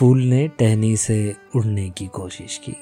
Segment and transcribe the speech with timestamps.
[0.00, 2.76] फूल ने टहनी से उड़ने की कोशिश की।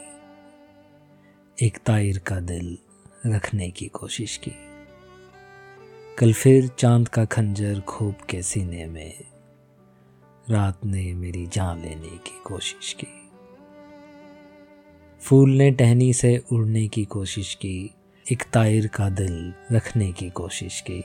[1.66, 2.78] एक तायर का दिल
[3.26, 4.52] रखने की कोशिश की।
[6.18, 9.24] कल फिर चाँद का खंजर खोप के सीने में
[10.50, 13.30] रात ने मेरी जान लेने की कोशिश की।
[15.20, 17.90] फूल ने टहनी से उड़ने की कोशिश की।
[18.32, 21.04] एक तायर का दिल रखने की कोशिश की।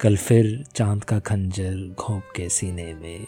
[0.00, 3.26] कल फिर चाँद का खंजर घोंप के सीने में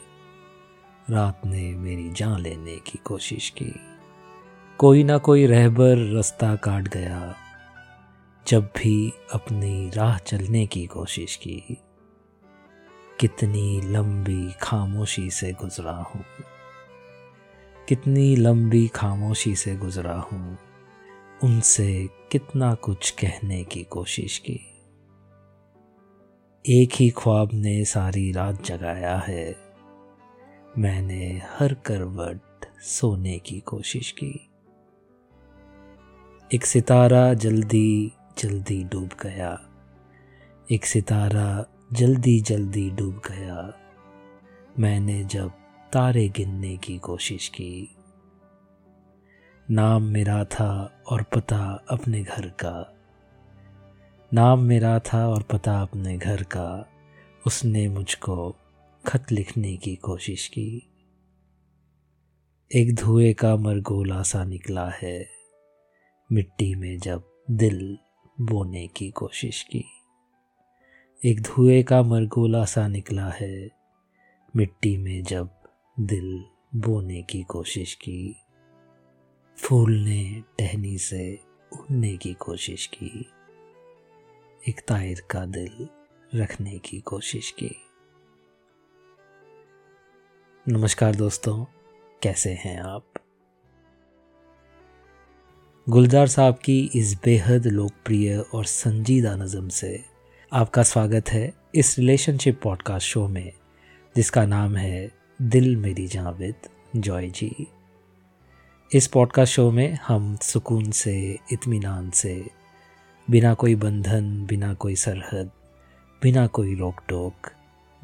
[1.11, 3.75] रात ने मेरी जान लेने की कोशिश की।
[4.79, 7.37] कोई ना कोई रहबर रास्ता काट गया।
[8.49, 11.79] जब भी अपनी राह चलने की कोशिश की,
[13.21, 16.25] कितनी लंबी खामोशी से गुजरा हूँ।
[17.89, 20.59] कितनी लंबी खामोशी से गुजरा हूँ।
[21.45, 24.61] उनसे कितना कुछ कहने की कोशिश की।
[26.67, 29.68] एक ही ख्वाब ने सारी रात जगाया है।
[30.79, 32.41] मैंने हर करवट
[32.83, 34.51] सोने की कोशिश की।
[36.55, 39.61] एक सितारा जल्दी जल्दी डूब गया।
[40.71, 43.75] एक सितारा जल्दी जल्दी डूब गया।
[44.79, 45.51] मैंने जब
[45.93, 47.97] तारे गिनने की कोशिश की,
[49.71, 52.95] नाम मेरा था और पता अपने घर का।
[54.35, 56.89] नाम मेरा था और पता अपने घर का।
[57.47, 58.57] उसने मुझको
[59.07, 60.93] खत लिखने की कोशिश की।
[62.75, 65.31] एक धुएँ का मरगोला सा निकला है।
[66.33, 67.99] मिट्टी में जब दिल
[68.41, 69.85] बोने की कोशिश की।
[71.25, 73.71] एक धुएँ का मरगोला सा निकला है।
[74.57, 75.51] मिट्टी में जब
[76.01, 78.37] दिल बोने की कोशिश की।
[79.57, 81.39] फूल ने टहनी से
[81.73, 83.31] उड़ने की कोशिश की।
[84.69, 85.89] एक तायर का दिल
[86.35, 87.88] रखने की कोशिश की।
[90.71, 91.65] नमस्कार दोस्तों,
[92.23, 93.05] कैसे हैं आप?
[95.89, 100.05] गुलजार साहब की इस बेहद लोकप्रिय और संजीदा नज़म से
[100.53, 103.53] आपका स्वागत है इस रिलेशनशिप पॉडकास्ट शो में,
[104.17, 105.13] जिसका नाम है
[105.43, 106.55] दिल मेरी जावेद,
[106.97, 107.67] जॉय जी।
[108.95, 112.47] इस पॉडकास्ट शो में हम सुकून से, इत्मीनान से,
[113.31, 115.51] बिना कोई बंधन, बिना कोई सरहद,
[116.23, 117.51] बिना कोई रोक टोक,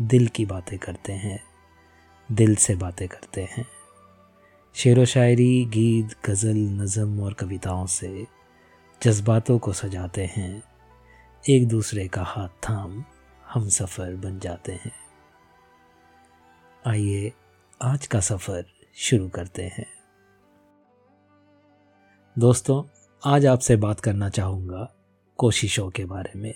[0.00, 1.53] दिल की बातें करते हैं।
[2.32, 3.66] दिल से बातें करते हैं।
[4.74, 8.26] शेर व शायरी, गीत, गज़ल, नज़म और कविताओं से
[9.02, 10.62] जज्बातों को सजाते हैं।
[11.48, 13.04] एक दूसरे का हाथ थाम,
[13.48, 14.92] हम सफ़र बन जाते हैं।
[16.86, 17.32] आइए,
[17.82, 18.64] आज का सफ़र
[18.94, 19.86] शुरू करते हैं।
[22.38, 22.84] दोस्तों,
[23.26, 24.94] आज आपसे बात करना चाहूँगा
[25.36, 26.54] कोशिशों के बारे में।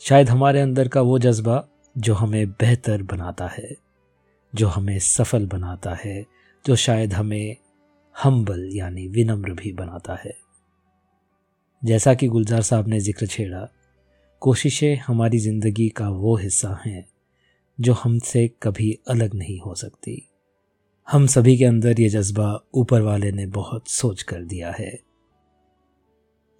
[0.00, 1.64] शायद हमारे अंदर का वो जज्बा
[1.98, 3.87] जो हमें बेहतर बनाता है।
[4.54, 6.26] जो हमें सफल बनाता है,
[6.66, 7.56] जो शायद हमें
[8.24, 10.36] हम्बल यानी विनम्र भी बनाता है।
[11.84, 13.68] जैसा कि गुलजार साहब ने ज़िक्र छेड़ा,
[14.40, 17.06] कोशिशें हमारी ज़िंदगी का वो हिस्सा हैं,
[17.80, 20.28] जो हमसे कभी अलग नहीं हो सकती।
[21.08, 25.00] हम सभी के अंदर ये जज्बा ऊपर वाले ने बहुत सोच कर दिया है।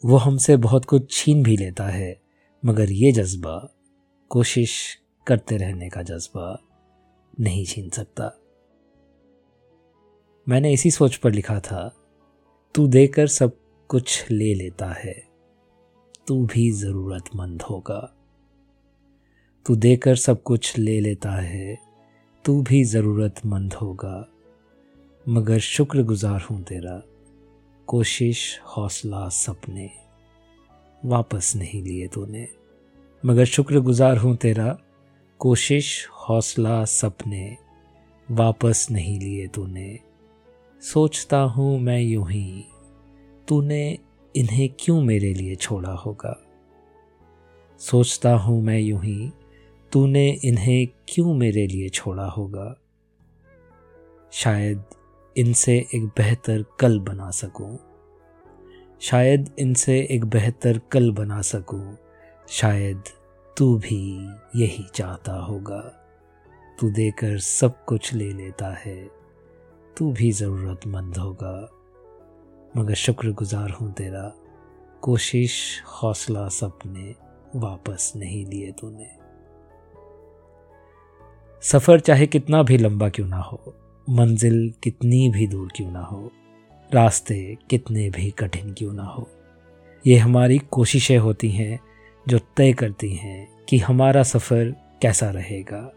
[0.05, 2.21] वो हमसे बहुत कुछ छीन भी लेता है,
[2.65, 3.75] मगर ये जज्बा,
[4.29, 6.68] कोशिश करते रहने का जज्बा
[7.41, 8.41] नहीं छीन सकता।
[10.49, 11.97] मैंने इसी सोच पर लिखा था,
[12.75, 13.57] तू देकर सब
[13.89, 15.29] कुछ ले लेता है।
[16.27, 18.15] तू भी ज़रूरतमंद होगा।
[19.67, 21.79] तू देकर सब कुछ ले लेता है।
[22.45, 24.29] तू भी ज़रूरतमंद होगा।
[25.29, 27.03] मगर शुक्रगुजार हूँ तेरा।
[27.87, 29.91] कोशिश, हौसला, सपने
[31.05, 32.49] वापस नहीं लिए तूने।
[33.25, 34.79] मगर शुक्रगुजार हूँ तेरा।
[35.39, 37.57] कोशिश हौसला सपने
[38.31, 39.99] वापस नहीं लिए तूने।
[40.81, 42.65] सोचता हूँ मैं यूँ ही,
[43.49, 43.99] तूने
[44.37, 46.45] इन्हें क्यों मेरे लिए छोड़ा होगा?
[47.79, 49.33] सोचता हूँ मैं यूँ ही,
[49.93, 52.77] तूने इन्हें क्यों मेरे लिए छोड़ा होगा?
[54.33, 54.85] शायद
[55.37, 57.79] इनसे एक बेहतर कल बना सकूँ।
[59.01, 61.97] शायद इनसे एक बेहतर कल बना सकूँ।
[62.49, 63.03] शायद
[63.57, 65.98] तू भी यही चाहता होगा।
[66.79, 69.11] तू देकर सब कुछ ले लेता है।
[69.97, 71.71] तू भी ज़रूरतमंद होगा।
[72.77, 74.35] मगर शुक्रगुजार हूँ तेरा।
[75.03, 77.15] कोशिश, हौसला सपने
[77.57, 79.11] वापस नहीं लिए तूने।
[81.63, 83.75] सफ़र चाहे कितना भी लंबा क्यों ना हो,
[84.11, 86.31] मंजिल कितनी भी दूर क्यों ना हो,
[86.95, 89.29] रास्ते कितने भी कठिन क्यों ना हो,
[90.07, 91.81] ये हमारी कोशिशें होती हैं
[92.29, 95.93] जो तय करती हैं कि हमारा सफ़र कैसा रहेगा।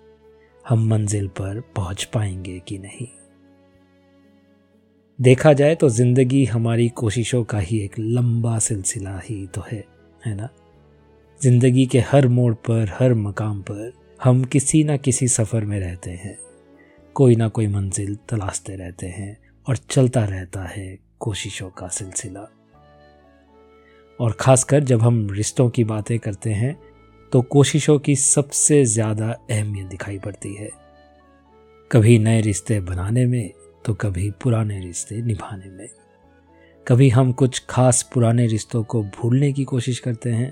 [0.66, 3.08] हम मंजिल पर पहुँच पाएँगे कि नहीं?
[5.19, 9.84] देखा जाए तो ज़िंदगी हमारी कोशिशों का ही एक लंबा सिलसिला ही तो है
[10.25, 10.50] है ना?
[11.42, 13.92] ज़िंदगी के हर मोड़ पर, हर मकाम पर
[14.24, 16.38] हम किसी ना किसी सफ़र में रहते हैं।
[17.16, 19.38] कोई ना कोई मंजिल तलाशते रहते हैं
[19.68, 22.48] और चलता रहता है कोशिशों का सिलसिला।
[24.19, 26.75] और ख़ासकर जब हम रिश्तों की बातें करते हैं
[27.33, 30.69] तो कोशिशों की सबसे ज़्यादा अहमियत दिखाई पड़ती है।
[31.92, 33.51] कभी नए रिश्ते बनाने में
[33.86, 35.88] तो कभी पुराने रिश्ते निभाने में।
[36.88, 40.51] कभी हम कुछ खास पुराने रिश्तों को भूलने की कोशिश करते हैं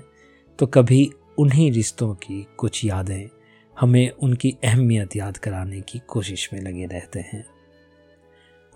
[0.58, 3.28] तो कभी उन्हीं रिश्तों की कुछ यादें
[3.76, 7.44] हमें उनकी अहमियत याद कराने की कोशिश में लगे रहते हैं।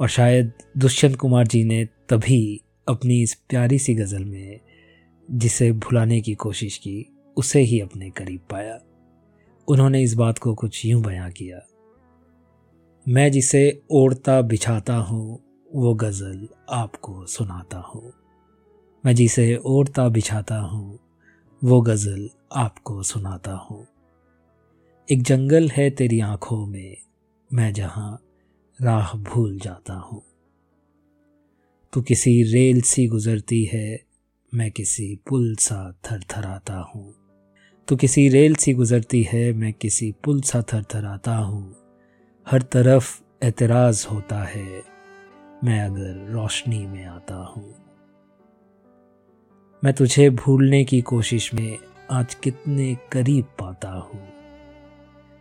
[0.00, 4.60] और शायद दुष्यंत कुमार जी ने तभी अपनी इस प्यारी सी गज़ल में
[5.28, 7.06] जिसे भुलाने की कोशिश की
[7.36, 8.80] उसे ही अपने करीब पाया।
[9.68, 11.60] उन्होंने इस बात को कुछ यूँ बयां किया,
[13.08, 15.38] मैं जिसे ओढ़ता बिछाता हूँ,
[15.74, 18.12] वो गज़ल आपको सुनाता हूँ।
[19.04, 20.98] मैं जिसे ओढ़ता बिछाता हूँ,
[21.62, 23.86] वो गज़ल आपको सुनाता हूँ।
[25.08, 26.96] एक जंगल है तेरी आँखों में,
[27.52, 28.22] मैं जहाँ
[28.82, 30.22] राह भूल जाता हूँ।
[31.92, 34.00] तू किसी रेल सी गुजरती है,
[34.54, 37.23] मैं किसी पुल सा थर थराता हूँ।
[37.88, 41.76] तो किसी रेल सी गुजरती है, मैं किसी पुल सा थर थर आता हूँ।
[42.46, 44.82] हर तरफ़ एतराज़ होता है,
[45.64, 47.74] मैं अगर रोशनी में आता हूँ।
[49.84, 51.78] मैं तुझे भूलने की कोशिश में
[52.10, 54.20] आज कितने करीब पाता हूँ।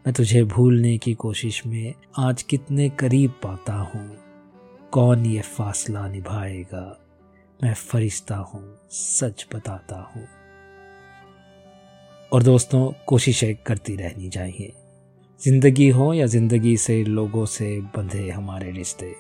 [0.06, 4.18] मैं तुझे भूलने की कोशिश में आज कितने करीब पाता हूँ।
[4.92, 7.00] कौन ये फासला निभाएगा,
[7.64, 10.43] मैं फरिश्ता हूँ, सच बताता हूँ।
[12.34, 14.74] और दोस्तों, कोशिशें करती रहनी चाहिए।
[15.44, 19.16] ज़िंदगी हो या ज़िंदगी से लोगों से बंधे हमारे रिश्ते।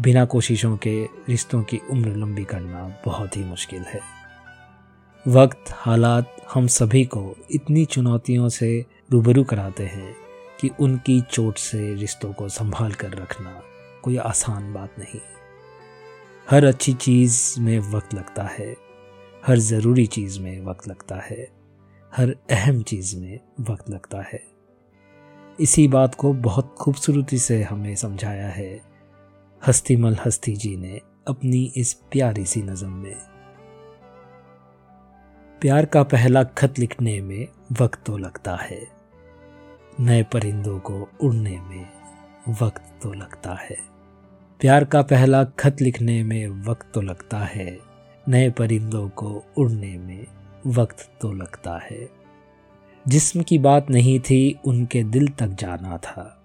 [0.00, 4.00] बिना कोशिशों के रिश्तों की उम्र लंबी करना बहुत ही मुश्किल है।
[5.28, 10.16] वक्त, हालात हम सभी को इतनी चुनौतियों से रूबरू कराते हैं
[10.60, 13.62] कि उनकी चोट से रिश्तों को संभाल कर रखना
[14.02, 15.20] कोई आसान बात नहीं।
[16.50, 18.76] हर अच्छी चीज़ में वक्त लगता है।
[19.46, 21.61] हर ज़रूरी चीज़ में वक्त लगता है।
[22.16, 24.44] हर अहम चीज़ में वक्त लगता है।
[25.60, 28.80] इसी बात को बहुत खूबसूरती से हमें समझाया है।
[29.66, 33.16] हस्तीमल हस्ती जी ने अपनी इस प्यारी सी नज़म में।
[35.60, 37.48] प्यार का पहला खत लिखने में
[37.80, 38.88] वक्त तो लगता है।
[40.00, 41.88] नए परिंदों को उड़ने में
[42.62, 43.76] वक्त तो लगता है।
[44.60, 47.78] प्यार का पहला खत लिखने में वक्त तो लगता है।
[48.28, 50.26] नए परिंदों को उड़ने में
[50.66, 52.10] वक्त तो लगता है।
[53.08, 56.38] जिस्म की बात नहीं थी, उनके दिल तक जाना था।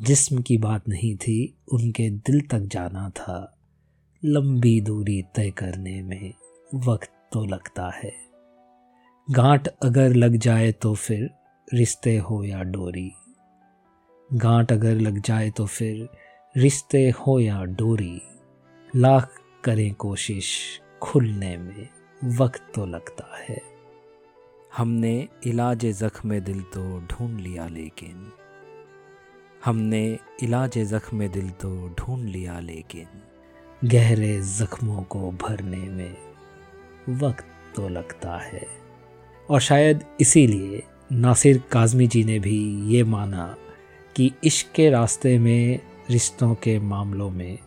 [0.00, 3.58] जिस्म की बात नहीं थी, उनके दिल तक जाना था।
[4.24, 6.34] लंबी दूरी तय करने में
[6.74, 8.14] वक्त तो लगता है।
[9.30, 11.30] गांठ अगर लग जाए तो फिर
[11.74, 13.12] रिश्ते हो या डोरी।
[14.32, 16.08] गांठ अगर लग जाए तो फिर
[16.56, 18.22] रिश्ते हो या डोरी।
[18.96, 21.88] लाख करें कोशिश खुलने में।
[22.24, 23.62] वक्त तो लगता है।
[24.76, 28.32] हमने इलाज ज़ख्म दिल तो ढूंढ लिया लेकिन,
[29.64, 33.06] हमने इलाज ज़ख्म दिल तो ढूंढ लिया लेकिन,
[33.88, 36.16] गहरे ज़ख्मों को भरने में
[37.08, 37.44] वक्त
[37.76, 38.66] तो लगता है।
[39.50, 43.56] और शायद इसीलिए नासिर काजमी जी ने भी ये माना
[44.16, 47.58] कि इश्क के रास्ते में, रिश्तों के मामलों में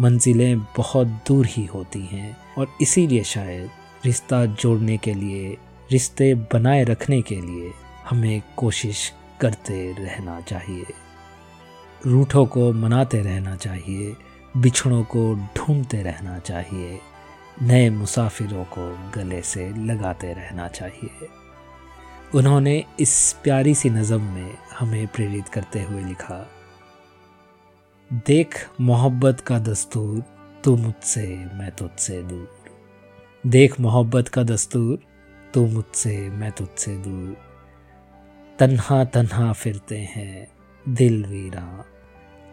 [0.00, 3.70] मंजिलें बहुत दूर ही होती हैं और इसीलिए शायद
[4.06, 5.56] रिश्ता जोड़ने के लिए,
[5.92, 7.72] रिश्ते बनाए रखने के लिए
[8.08, 10.84] हमें कोशिश करते रहना चाहिए।
[12.06, 14.16] रूठों को मनाते रहना चाहिए,
[14.56, 16.98] बिछड़ों को ढूंढते रहना चाहिए,
[17.62, 21.28] नए मुसाफिरों को गले से लगाते रहना चाहिए।
[22.34, 26.46] उन्होंने इस प्यारी सी नज़म में हमें प्रेरित करते हुए लिखा,
[28.26, 30.22] देख मोहब्बत का दस्तूर,
[30.64, 32.55] तू मुझसे, मैं तुझसे दूर।
[33.46, 34.98] देख मोहब्बत का दस्तूर,
[35.54, 37.36] तू मुझसे, मैं तुझसे दूर।
[38.58, 40.48] तन्हा तन्हा फिरते हैं
[40.88, 41.84] दिल वीरा,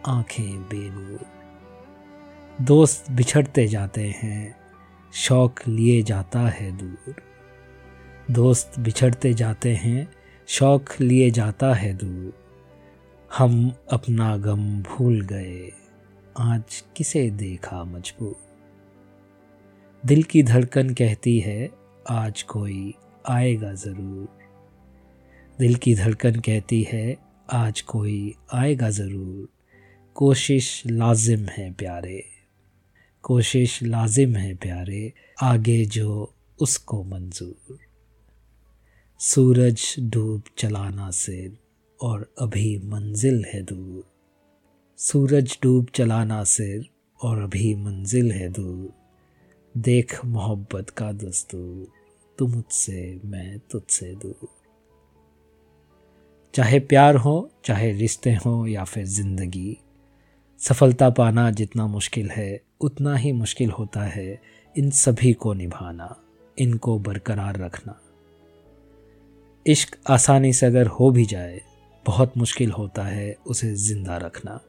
[0.08, 1.26] आँखें बेनूर।
[2.62, 4.56] दोस्त बिछड़ते जाते हैं,
[5.14, 7.16] शौक लिए जाता है दूर।
[8.32, 10.14] दोस्त बिछड़ते जाते हैं,
[10.48, 12.34] शौक लिए जाता है दूर।
[13.38, 15.72] हम अपना गम भूल गए,
[16.40, 18.53] आज किसे देखा मजबूर?
[20.06, 21.70] दिल की धड़कन कहती है,
[22.10, 22.94] आज कोई
[23.30, 24.28] आएगा ज़रूर।
[25.60, 27.18] दिल की धड़कन कहती है,
[27.54, 29.48] आज कोई आएगा ज़रूर।
[30.16, 32.24] कोशिश लाजिम है प्यारे,
[33.24, 37.78] कोशिश लाजिम है प्यारे, आगे जो उसको मंजूर।
[39.20, 41.58] सूरज डूब चलाना सिर,
[42.00, 44.04] और अभी मंजिल है दूर।
[44.98, 46.86] सूरज डूब चलाना सिर,
[47.20, 49.03] और अभी मंजिल है दूर।
[49.78, 51.88] देख मोहब्बत का दस्तूर,
[52.40, 54.48] तू मुझसे, मैं तुझसे दूर।
[56.54, 59.78] चाहे प्यार हो, चाहे रिश्ते हो, या फिर ज़िंदगी,
[60.60, 64.42] सफलता पाना जितना मुश्किल है, उतना ही मुश्किल होता है
[64.78, 66.16] इन सभी को निभाना,
[66.60, 68.00] इनको बरकरार रखना।
[69.68, 71.62] इश्क आसानी से अगर हो भी जाए,
[72.06, 74.62] बहुत मुश्किल होता है उसे ज़िंदा रखना,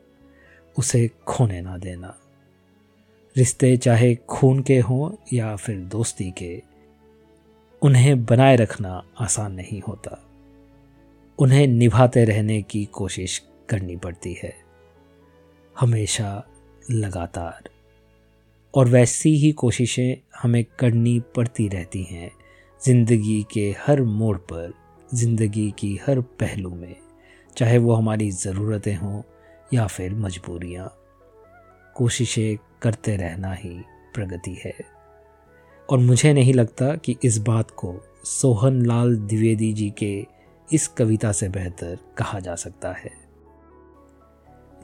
[0.79, 2.19] उसे खोने ना देना।
[3.37, 6.63] रिश्ते, चाहे खून के हों या फिर दोस्ती के,
[7.83, 10.31] उन्हें बनाए रखना आसान नहीं होता।
[11.39, 14.55] उन्हें निभाते रहने की कोशिश करनी पड़ती है।
[15.79, 16.47] हमेशा
[16.91, 17.71] लगातार।
[18.75, 22.31] और वैसी ही कोशिशें हमें करनी पड़ती रहती हैं,
[22.85, 24.73] ज़िंदगी के हर मोड़ पर,
[25.15, 26.97] ज़िंदगी की हर पहलू में,
[27.57, 29.23] चाहे वो हमारी ज़रूरतें हों
[29.75, 30.99] या फिर मजबूरियाँ।
[31.95, 33.83] कोशिशें करते रहना ही
[34.15, 34.75] प्रगति है।
[35.91, 40.27] और मुझे नहीं लगता कि इस बात को सोहन लाल द्विवेदी जी के
[40.73, 43.11] इस कविता से बेहतर कहा जा सकता है।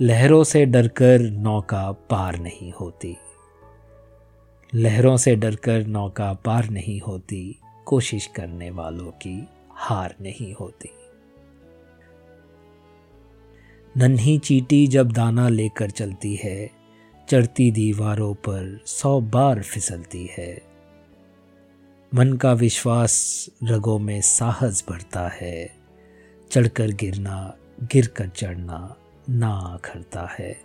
[0.01, 3.17] लहरों से डरकर नौका पार नहीं होती।
[4.75, 10.91] लहरों से डरकर नौका पार नहीं होती, कोशिश करने वालों की हार नहीं होती।
[13.97, 16.80] नन्ही चीटी जब दाना लेकर चलती है
[17.31, 20.63] चढ़ती दीवारों पर सौ बार फिसलती है।
[22.15, 25.75] मन का विश्वास रगों में साहस भरता है।
[26.51, 28.97] चढ़कर गिरना गिर कर चढ़ना
[29.29, 30.61] ना खरता है।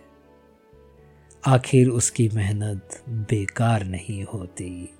[1.46, 4.94] आखिर उसकी मेहनत बेकार नहीं होती।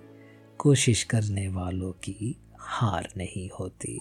[0.59, 4.01] कोशिश करने वालों की हार नहीं होती।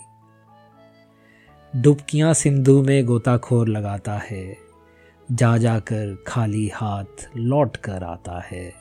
[1.75, 4.64] डुबकियाँ सिंधु में गोताखोर लगाता है।
[5.31, 8.73] जा जाकर खाली हाथ लौट कर आता है।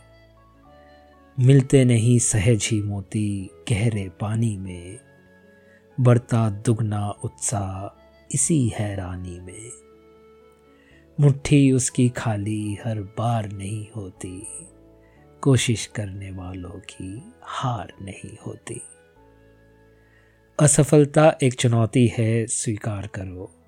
[1.40, 4.98] मिलते नहीं सहज ही मोती गहरे पानी में।
[6.00, 8.00] बढ़ता दुगना उत्साह
[8.34, 9.70] इसी हैरानी में।
[11.20, 14.46] मुट्ठी उसकी खाली हर बार नहीं होती।
[15.40, 18.82] कोशिश करने वालों की हार नहीं होती।
[20.60, 23.63] असफलता एक चुनौती है, स्वीकार करो।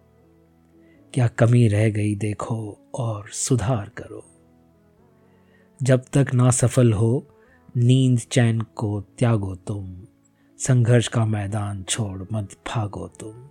[1.15, 4.25] क्या कमी रह गई देखो और सुधार करो।
[5.83, 7.27] जब तक ना सफल हो,
[7.77, 10.05] नींद चैन को त्यागो तुम।
[10.59, 13.49] संघर्ष का मैदान छोड़ मत भागो तुम।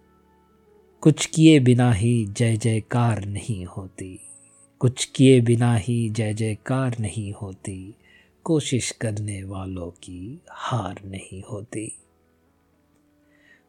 [1.02, 4.20] कुछ किए बिना ही जय जयकार नहीं होती।
[4.80, 7.96] कुछ किए बिना ही जय जयकार नहीं होती।
[8.44, 11.98] कोशिश करने वालों की हार नहीं होती।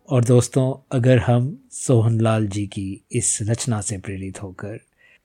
[0.09, 4.79] और दोस्तों, अगर हम सोहनलाल जी की इस रचना से प्रेरित होकर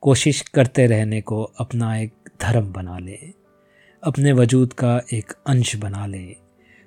[0.04, 3.34] कोशिश करते रहने को अपना एक धर्म बना लें,
[4.04, 6.36] अपने वजूद का एक अंश बना लें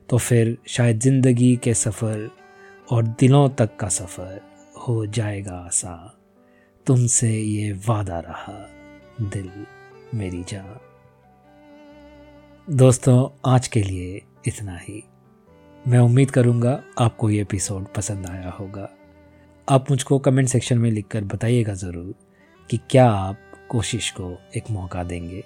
[0.09, 2.29] तो फिर शायद ज़िंदगी के सफ़र
[2.89, 4.41] और दिलों तक का सफ़र
[4.79, 6.11] हो जाएगा आसान।
[6.87, 8.59] तुमसे ये वादा रहा,
[9.23, 9.51] दिल
[10.15, 10.79] मेरी जान।
[12.69, 15.03] दोस्तों, आज के लिए इतना ही।
[15.87, 18.89] मैं उम्मीद करूँगा आपको ये एपिसोड पसंद आया होगा।
[19.69, 22.15] आप मुझको कमेंट सेक्शन में लिखकर बताइएगा ज़रूर
[22.71, 23.39] कि क्या आप
[23.71, 25.43] कोशिश को एक मौका देंगे।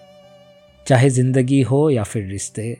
[0.87, 2.76] चाहे ज़िंदगी हो या फिर रिश्ते,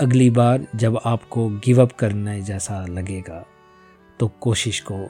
[0.00, 3.44] अगली बार जब आपको गिव अप करने जैसा लगेगा
[4.20, 5.00] तो कोशिश को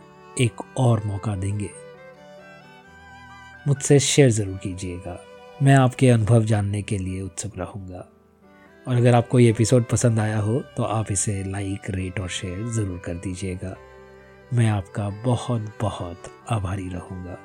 [0.41, 1.71] एक और मौका देंगे।
[3.69, 5.19] मुझसे शेयर ज़रूर कीजिएगा।
[5.63, 8.09] मैं आपके अनुभव जानने के लिए उत्सुक रहूँगा।
[8.87, 12.67] और अगर आपको ये एपिसोड पसंद आया हो तो आप इसे लाइक रेट और शेयर
[12.67, 13.77] ज़रूर कर दीजिएगा।
[14.55, 17.37] मैं आपका बहुत बहुत आभारी रहूँगा।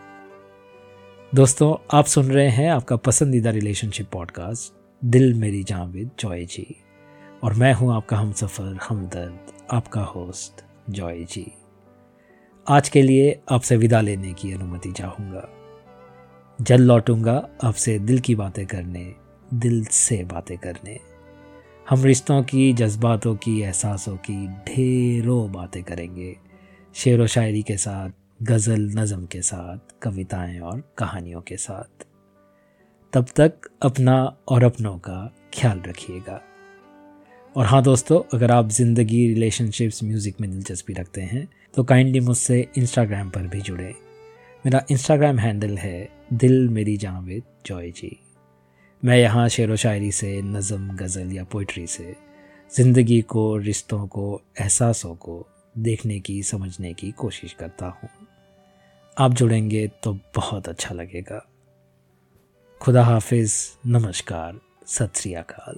[1.33, 6.75] दोस्तों, आप सुन रहे हैं आपका पसंदीदा रिलेशनशिप पॉडकास्ट दिल मेरी जावेद जॉय जी।
[7.43, 11.45] और मैं हूँ आपका हम सफ़र हमदर्द, आपका होस्ट जॉय जी।
[12.67, 15.47] आज के लिए आपसे विदा लेने की अनुमति चाहूँगा।
[16.59, 19.13] जल्द लौटूँगा आपसे दिल की बातें करने,
[19.53, 20.99] दिल से बातें करने।
[21.89, 26.37] हम रिश्तों की, जज्बातों की, एहसासों की ढेरों बातें करेंगे।
[26.95, 28.09] शेर व शायरी के साथ,
[28.43, 32.05] गज़ल नज़म के साथ, कविताएँ और कहानियों के साथ।
[33.13, 36.41] तब तक अपना और अपनों का ख्याल रखिएगा।
[37.55, 42.67] और हाँ दोस्तों, अगर आप ज़िंदगी रिलेशनशिप्स, म्यूज़िक में दिलचस्पी रखते हैं तो काइंडली मुझसे
[42.77, 43.93] इंस्टाग्राम पर भी जुड़े।
[44.65, 48.17] मेरा इंस्टाग्राम हैंडल है दिल मेरी जावेद जॉय जी।
[49.03, 52.15] मैं यहाँ शेर व शायरी से, नज़म, गज़ल या पोइट्री से,
[52.75, 55.47] ज़िंदगी को, रिश्तों को, एहसासों को
[55.77, 58.09] देखने की, समझने की कोशिश करता हूँ।
[59.17, 61.45] आप जुड़ेंगे तो बहुत अच्छा लगेगा।
[62.81, 63.55] खुदा हाफिज़,
[63.87, 65.75] नमस्कार, सत श्री अकाल।